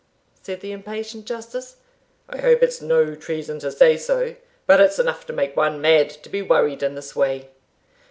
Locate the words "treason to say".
3.13-3.97